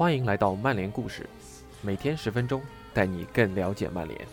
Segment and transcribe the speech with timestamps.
[0.00, 1.28] 欢迎来到曼联故事，
[1.82, 2.62] 每天十分钟，
[2.94, 4.26] 带你更了解曼联。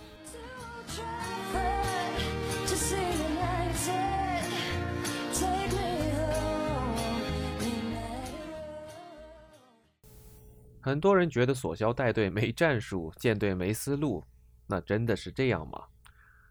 [10.79, 14.23] 很多人觉得索肖带队没战术，舰队没思路，
[14.67, 15.83] 那真的是这样吗？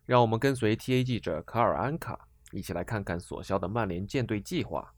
[0.05, 4.93] 让我们跟随 TA 记者卡尔安卡一起来看看索肖的曼联舰队计划。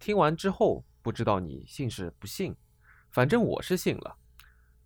[0.00, 2.56] 听完之后，不知道你信是不信，
[3.10, 4.16] 反正我是信了。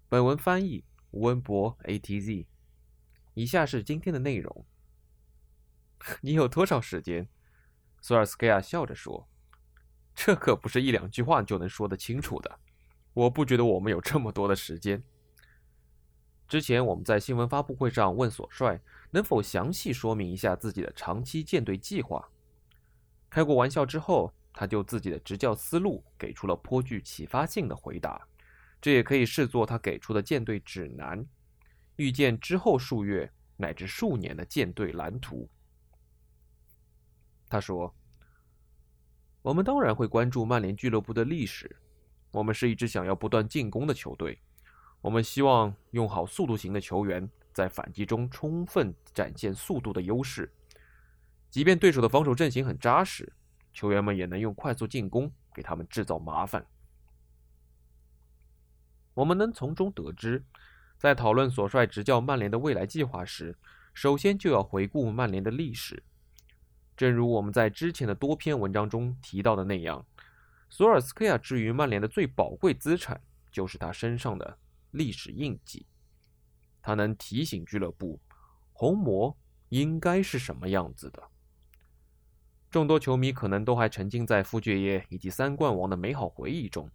[0.08, 2.46] 本文翻译温博 ATZ。
[3.34, 4.64] 以下是今天的内容。
[6.22, 7.28] 你有多少时间？
[8.00, 9.28] 索尔斯克亚笑着说
[10.14, 12.60] ：“这可不是一两句话就能说得清楚的。”
[13.12, 15.02] 我不觉得我们有这么多的时间。
[16.48, 22.30] 之前我们在新闻发布会上问索帅能否详细说明一下自己的长期舰队计划，
[23.28, 28.26] 开过玩笑之后，他就自己的执教思路给出了颇具启发性的回答，
[28.80, 31.26] 这也可以视作他给出的舰队指南，
[31.96, 35.46] 预见之后数月乃至数年的舰队蓝图。
[37.48, 37.94] 他说
[39.42, 41.76] ：“我们当然会关注曼联俱乐部的历史。”
[42.32, 44.36] 我们是一支想要不断进攻的球队，
[45.00, 50.52] 我们希望用好速度型的球员，在反击中充分展现速度的优势。
[51.48, 53.32] 即便对手的防守阵型很扎实，
[53.74, 56.64] 球员们也能用快速进攻给他们制造麻烦。
[59.12, 60.42] 我们能从中得知，
[60.96, 63.58] 在讨论所帅执教曼联的未来计划时，
[63.92, 66.02] 首先就要回顾曼联的历史。
[66.96, 70.06] 正如我们在之前的多篇文章中提到的那样。
[70.70, 73.20] 索尔斯克亚之于曼联的最宝贵资产，
[73.52, 74.58] 就是他身上的
[74.92, 75.86] 历史印记。
[76.82, 78.20] 他能提醒俱乐部，
[78.72, 79.36] 红魔
[79.68, 81.22] 应该是什么样子的。
[82.74, 86.90] 众多球迷可能都还沉浸在夫爵爷以及三冠王的美好回忆中，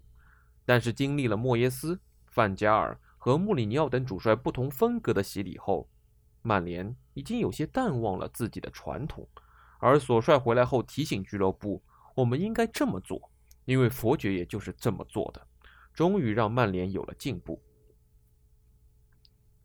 [0.66, 5.88] 但是经历了莫耶斯、范加尔和穆里尼奥等主帅不同风格的洗礼后，
[6.42, 9.26] 曼联已经有些淡忘了自己的传统。
[9.80, 11.82] 而索帅回来后提醒俱乐部，
[12.14, 13.32] 我们应该这么做。
[13.64, 15.48] 因为佛爵爷就是这么做的，
[15.94, 17.64] 终于让曼联有了进步。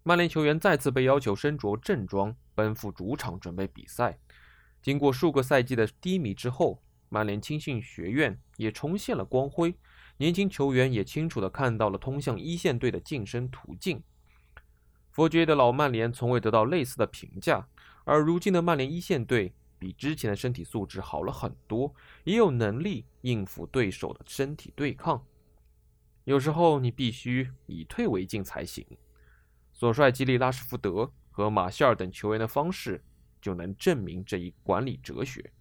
[0.04, 4.16] 曼联球员再次被要求身着正装奔赴主场准备比赛。
[4.84, 9.75] 经过数个赛季的低迷之后，曼联青训学院也重现了光辉，
[10.19, 14.03] 年轻球员也清楚地看到了通向一线队的晋升途径。
[15.11, 17.67] 佛爵的老曼联从未得到类似的评价，
[18.05, 19.55] 而如今的曼联一线队。
[19.77, 25.22] 比之前的身体素质好了很多，也有能力应付对手的身体对抗。
[26.25, 28.87] 有时候你必须以退为进才行。
[29.75, 33.05] 所帅激励拉什福德和马歇尔等球员的方式，
[33.44, 35.53] 就能证明这一管理哲学。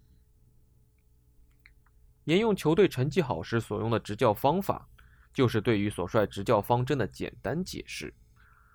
[2.24, 4.88] 沿用球队成绩好时所用的执教方法，
[5.34, 8.14] 就是对于所帅执教方针的简单解释。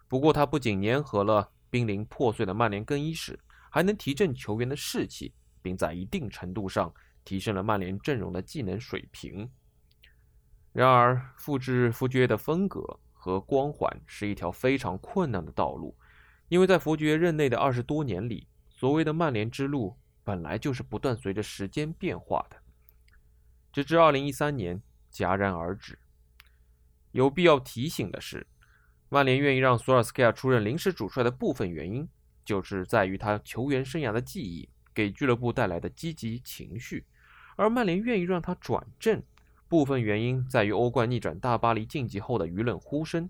[0.08, 3.40] 不过，他不仅粘合了濒临破碎的曼联更衣室，
[3.72, 5.34] 还能提振球员的士气。
[5.62, 6.90] 并在一定程度上
[7.26, 9.52] 提升了曼联阵容的技能水平。
[10.72, 12.82] 然而，复制福爵的风格
[13.12, 15.98] 和光环是一条非常困难的道路，
[16.48, 18.48] 因为在福爵任内的二十多年里，
[18.80, 22.56] 所谓的曼联之路本来就是不断随着时间变化的，
[23.74, 24.82] 直至二零一三年
[25.12, 26.00] 戛然而止。
[27.12, 28.48] 有必要提醒的是，
[29.10, 32.08] 曼联愿意让索尔斯克亚出任临时主帅的部分原因，
[32.46, 34.70] 就是在于他球员生涯的记忆。
[34.92, 37.06] 给俱乐部带来的积极情绪，
[37.56, 39.22] 而曼联愿意让他转正，
[39.70, 43.30] 部分原因在于欧冠逆转大巴黎晋级后的舆论呼声。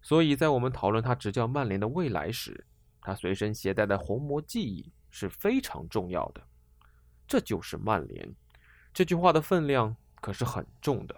[0.00, 2.64] 所以在我们讨论他执教曼联的未来时，
[3.06, 6.42] 他随身携带的红魔记忆是非常重要的。
[7.28, 8.34] 这就是曼联，
[8.92, 11.14] 这句话的分量可是很重的。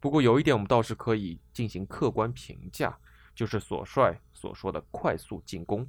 [0.00, 2.98] 不过有一点我们倒是可以进行客观评价，
[3.36, 5.88] 就是所帅所说的快速进攻。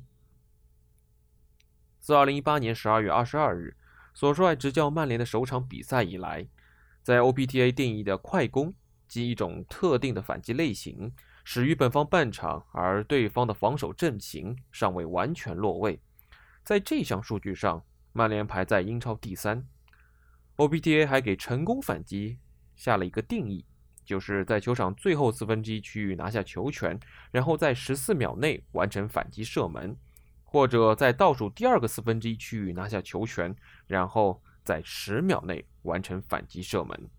[2.00, 3.78] 自2018年12月22日，
[4.14, 6.48] 索帅执教曼联的首场比赛以来，
[7.02, 8.72] 在 OPTA 定义的快攻
[9.08, 11.12] 及一种特定的反击类型，
[11.44, 16.00] 始于本方半场，而对方的防守阵型尚未完全落位。
[16.64, 19.68] 在这项数据上，曼联排在英超第三。
[20.56, 22.40] OPTA 还给成功反击
[22.76, 23.66] 下了一个定义，
[24.06, 27.00] 就是在球场最后四分之一区域拿下球权，
[27.32, 29.98] 然后在14秒内完成反击射门。
[30.46, 33.56] 或者在倒数第二个四分之一区域拿下球权，
[33.88, 37.10] 然后在十秒内完成反击射门。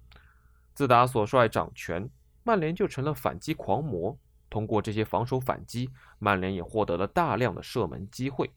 [0.72, 2.08] 自打索帅掌权，
[2.44, 4.16] 曼联就成了反击狂魔。
[4.48, 8.48] 通过这些防守反击，曼联也获得了大量的射门机会。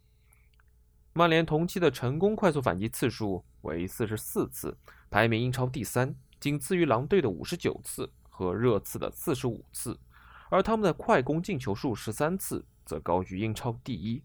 [1.13, 4.78] 曼联同期的成功快速反击次数为四十四次，
[5.10, 10.00] 排名英超第三，仅次于狼队的五十九次和热刺的四十五次，
[10.51, 14.22] 而他们的快攻进球数十三次则高居英超第一。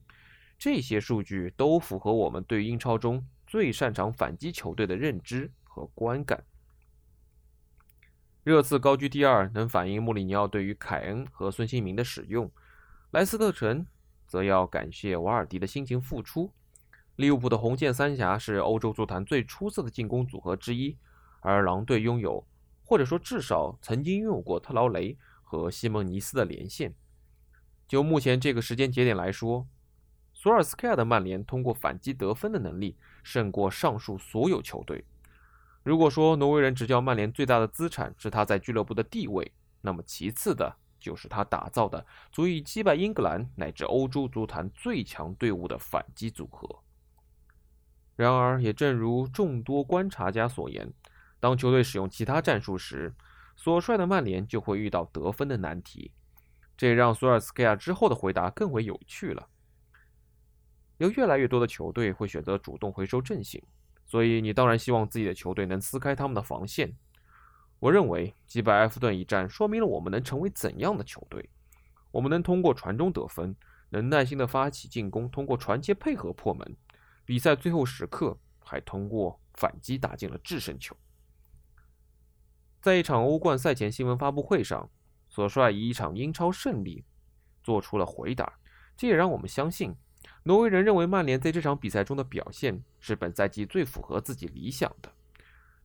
[0.59, 6.45] 这些数据都符合我们对英超中最擅长反击球队的认知和观感。
[8.45, 12.49] 热刺高居第二，能反映穆里尼奥对于凯恩和孙兴民的使用；
[13.13, 13.87] 莱斯特城
[14.27, 16.51] 则要感谢瓦尔迪的辛勤付出。
[17.15, 20.97] 利物浦的红箭三峡是欧洲足坛最出色的进攻组合之一，
[21.39, 22.45] 而狼队拥有，
[22.85, 26.93] 或者说至少曾经拥有过特劳雷和西蒙尼斯的连线。
[27.87, 29.69] 就目前这个时间节点来说，
[30.35, 35.05] 索尔斯克亚的曼联通过反击得分的能力胜过上述所有球队。
[35.83, 46.79] 如果说挪威人执教曼联最大的资产是他在俱乐部的地位，那么其次的就是他打造的足以击败英格兰乃至欧洲足坛最强队伍的反击组合。
[48.15, 50.93] 然而，也正如众多观察家所言，
[51.41, 53.13] 当球队使用其他战术时，
[53.57, 56.13] 所率的曼联就会遇到得分的难题。
[56.77, 59.49] 这也让索尔斯克亚之后的回答更为有趣了。
[60.99, 63.61] 有越来越多的球队会选择主动回收阵型，
[64.13, 66.95] 所以你当然希望自己的球队能撕开他们的防线。
[67.79, 71.49] 我认为击败埃弗顿一战说明了我们能成为怎样的球队：
[72.11, 73.57] 我们能通过传中得分，
[73.89, 76.77] 能耐心地发起进攻，通过传接配合破门。
[77.25, 80.95] 比赛最后时刻还通过反击打进了制胜球。
[82.83, 84.91] 在一场欧冠赛前新闻发布会上，
[85.31, 87.03] 索帅以一场英超胜利
[87.63, 88.59] 做出了回答，
[88.95, 89.97] 这也让我们相信，
[90.45, 95.13] 挪威人认为曼联在这场比赛中的表现是本赛季最符合自己理想的。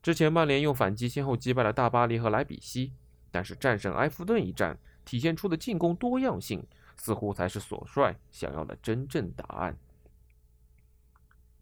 [0.02, 2.94] 之前曼联用反击先后击败了大巴黎和莱比锡，
[3.32, 9.78] 但是战胜埃弗顿一战体现出的进攻多样性，似乎才是索帅想要的真正答案。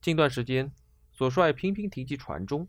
[0.02, 0.72] 近段时间，
[1.12, 2.68] 索帅频频提及传中。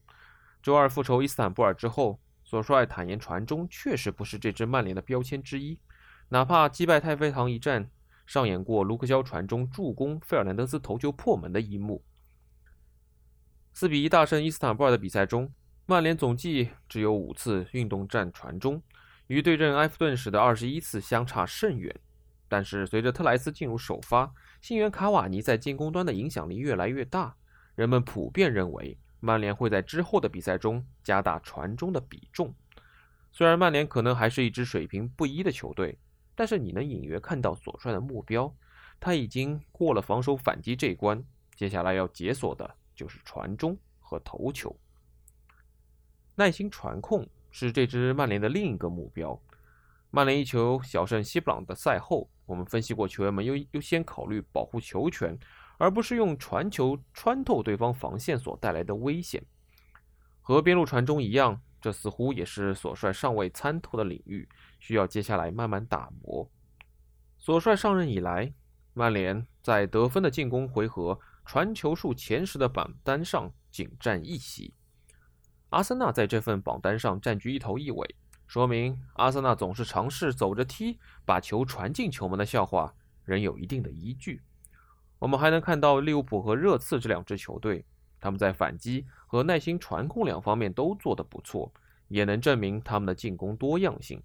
[0.63, 5.79] 周二复仇伊斯坦布尔之后，索帅坦言传中确实不是这支曼联的标签之一。
[6.31, 7.89] 哪怕击败太妃堂一战，
[8.27, 12.05] 上演过卢克肖传中助攻费尔南德斯头球破门的一幕。
[13.73, 15.53] 四比一大胜伊斯坦布尔的比赛中，
[15.87, 18.83] 曼联总计只有五次运动战传中，
[19.29, 21.95] 与对阵埃弗顿时的二十一次相差甚远。
[22.49, 27.37] 但是随着特莱斯进入首发，新援卡瓦尼在进攻端的影响力越来越大，
[27.75, 32.55] 人们普遍认为曼联会在之后的比赛中加大传中的比重。
[33.33, 35.99] 虽然曼联可能还是一支水平不一的球队，
[36.37, 38.55] 但是你能隐约看到索帅的目标，
[39.01, 41.21] 他已经过了防守反击这一关，
[41.57, 44.77] 接下来要解锁的就是传中和头球。
[46.37, 49.37] 耐心传控是这支曼联的另一个目标。
[50.11, 52.31] 曼联一球小胜西布朗的赛后。
[52.47, 55.37] 我们分析过，球员们优优先考虑保护球权，
[55.79, 59.45] 而不是用传球穿透对方防线所带来的危险。
[60.41, 64.49] 和边路传中一样，这似乎也是索帅尚未参透的领域，
[64.87, 66.49] 需要接下来慢慢打磨。
[67.37, 68.55] 索帅上任以来，
[68.95, 74.73] 曼联在得分的进攻回合传球数前十的榜单上仅占一席，
[75.71, 78.15] 阿森纳在这份榜单上占据一头一尾。
[78.47, 82.95] 说明阿森纳总是尝试走着踢把球传进球门的笑话
[83.25, 84.41] 仍有一定的依据。
[85.19, 87.85] 我们还能看到利物浦和热刺这两支球队，
[88.21, 91.73] 他们在反击和耐心传控两方面都做得不错，
[92.07, 94.23] 也能证明他们的进攻多样性。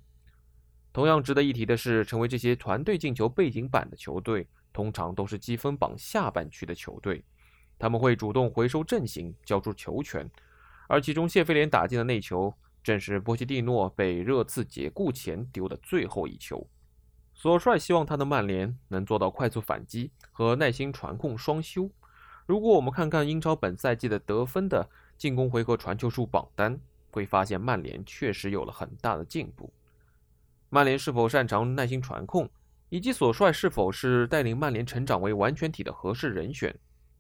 [0.93, 7.23] 同样值得一提的是，成为这些团队进球背景板的球队，通常都是积分榜下半区的球队，
[7.79, 10.29] 他们会主动回收阵型，交出球权，
[10.87, 12.53] 而其中谢菲联打进的那球。
[12.83, 16.67] 正是波切蒂诺被热刺解雇前丢的最后一球。
[17.35, 21.91] 索帅希望他的曼联能做到快速反击和耐心传控双修。
[22.47, 26.79] 如果我们看看英超本赛季的得分的进攻回合传球数榜单，
[27.11, 29.71] 会发现曼联确实有了很大的进步。
[30.73, 32.49] 曼联是否擅长耐心传控，
[32.87, 36.73] 以及索帅是否是带领曼联成长为完全体的合适人选，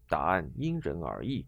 [0.07, 1.45] 答案因人而异。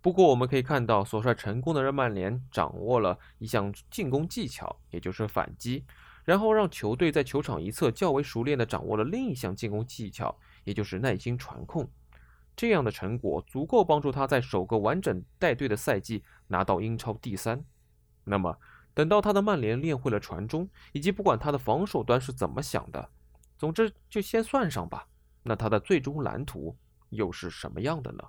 [0.00, 5.84] 不过，我们可以看到，索帅成功的让曼联掌握了一项进攻技巧，也就是反击，
[6.24, 11.88] 然后让球队在球场一侧较为熟练地掌握了另一项进攻技巧，也就是耐心传控。
[12.56, 17.64] 这样的成果足够帮助他在首个完整带队的赛季拿到英超第三。
[18.24, 18.58] 那么，
[18.96, 23.10] 等到他的曼联练会了传中，以及不管他的防守端是怎么想的，
[23.58, 25.06] 总之就先算上吧。
[25.42, 26.74] 那他的最终蓝图
[27.10, 28.24] 又是什么样的呢？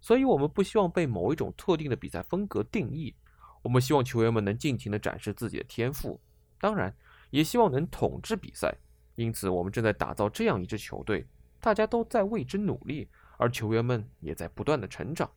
[0.00, 3.14] 所以，我们不希望被某一种特定的比赛风格定义。
[3.60, 6.18] 我们希望球员们能尽情地展示自己的天赋，
[6.58, 6.96] 当然，
[7.28, 8.74] 也希望能统治比赛。
[9.16, 11.26] 因此，我们正在打造这样一支球队，
[11.60, 15.30] 大家都在为之努力，而球员们也在不断的成长。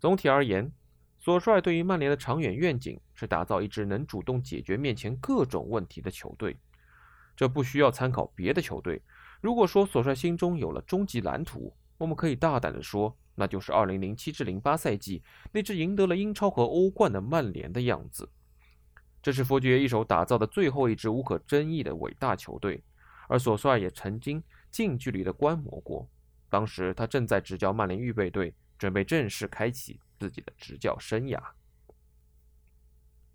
[0.00, 0.72] 总体而言，
[1.24, 6.54] 索帅对于曼联的长远愿景是打造一支能主动解决面前各种问题的球队，
[7.34, 9.00] 这不需要参考别的球队。
[9.40, 18.28] 如果说索帅心中有了终极蓝图，我们可以大胆地说，那就是2007至08赛季那支赢得了英超和欧冠的曼联的样子。
[19.22, 22.84] 这是佛爵一手打造的最后一支无可争议的伟大球队，
[23.28, 26.06] 而索帅也曾经近距离的观摩过。
[26.50, 31.40] 当时他正在执教曼联预备队，准备正式开启自己的执教生涯。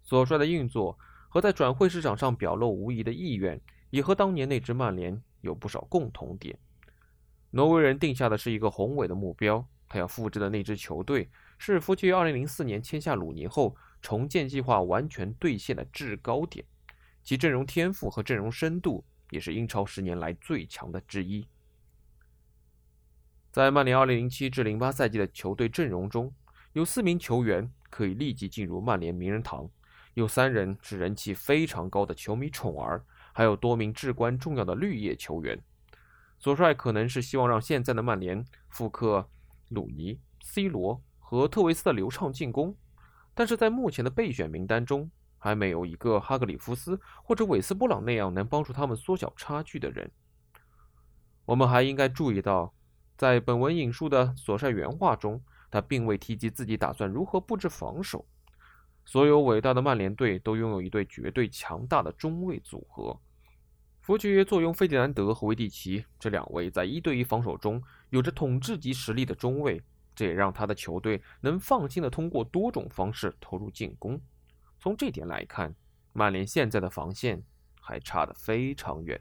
[0.03, 0.97] 索帅的运作
[1.29, 6.57] 和在转会市场上表露无遗的意愿，也和当年那支曼联有不少共同点。
[7.51, 13.75] 挪威人定下的是一个宏伟的目标，他要复制的那支球队是福奇于2004年签下鲁尼后。
[14.01, 16.65] 重建计划完全兑现的制高点，
[17.21, 21.45] 其阵容天赋和阵容深度也是英超十年来最强的之一。
[23.51, 26.33] 在曼联2007至08赛季的球队阵容中，
[26.73, 29.69] 有四名球员可以立即进入曼联名人堂，
[30.13, 35.59] 有三人是人气非常高的球迷宠儿，还有多名至关重要的绿叶球员。
[36.37, 39.29] 索帅可能是希望让现在的曼联复刻
[39.69, 42.75] 鲁尼、C 罗和特维斯的流畅进攻。
[43.33, 50.11] 但是在目前的备选名单中，还没有一个哈格里夫斯或者韦斯布朗那样能帮助他们缩小差距的人。
[51.45, 52.73] 我们还应该注意到，
[53.17, 58.25] 在本文引述的索帅原话中，他并未提及自己打算如何布置防守。
[59.05, 63.19] 所有伟大的曼联队都拥有一对绝对强大的中卫组合，
[64.01, 69.81] 弗爵坐拥费迪南德和维蒂奇这两位在一对一防守中有着统治级实力的中卫。
[70.15, 74.19] 这也让他的球队能放心的通过多种方式投入进攻。
[74.77, 75.73] 从这点来看，
[76.11, 77.41] 曼联现在的防线
[77.79, 79.17] 还差得非常远。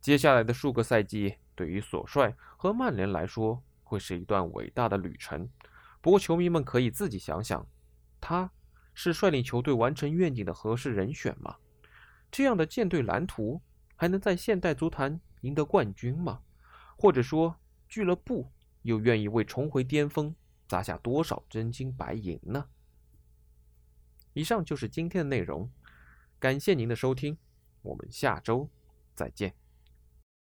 [0.00, 3.60] 接下来的数个赛季对于索帅和曼联来说
[3.92, 5.46] 会是一段伟大的旅程。
[6.00, 7.66] 不过，球迷们可以自己想想，
[8.22, 8.50] 他
[8.94, 11.56] 是率领球队完成愿景的合适人选吗？
[12.30, 13.60] 这样的舰队蓝图
[13.94, 16.40] 还能在现代足坛赢得冠军吗？
[16.96, 17.54] 或者说，
[17.86, 18.50] 俱乐部？
[18.80, 20.34] 又愿意为重回巅峰
[20.66, 22.66] 砸下多少真金白银呢？
[24.32, 25.70] 以上就是今天的内容，
[26.40, 27.36] 感谢您的收听，
[27.82, 28.68] 我们下周
[29.14, 29.61] 再见。